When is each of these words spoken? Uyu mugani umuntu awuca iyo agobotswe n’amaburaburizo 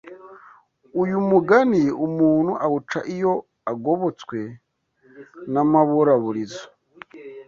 Uyu 1.01 1.17
mugani 1.29 1.83
umuntu 2.05 2.51
awuca 2.65 2.99
iyo 3.15 3.33
agobotswe 3.71 4.39
n’amaburaburizo 5.51 6.65